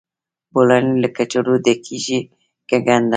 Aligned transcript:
بولاني 0.53 0.93
له 1.03 1.09
کچالو 1.15 1.53
ډکیږي 1.65 2.19
که 2.69 2.77
ګندنه؟ 2.85 3.09